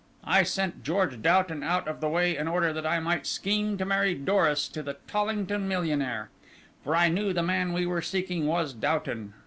I 0.25 0.41
sent 0.41 0.81
George 0.83 1.21
Doughton 1.21 1.61
out 1.61 1.87
of 1.87 2.01
the 2.01 2.09
way 2.09 2.35
in 2.35 2.47
order 2.47 2.73
that 2.73 2.87
I 2.87 2.99
might 2.99 3.27
scheme 3.27 3.77
to 3.77 3.85
marry 3.85 4.15
Doris 4.15 4.67
to 4.69 4.81
the 4.81 4.97
Tollington 5.07 5.67
millionaire. 5.67 6.31
For 6.83 6.95
I 6.95 7.07
knew 7.07 7.33
the 7.33 7.43
man 7.43 7.71
we 7.71 7.85
were 7.85 8.01
seeking 8.01 8.47
was 8.47 8.73
Doughton. 8.73 9.35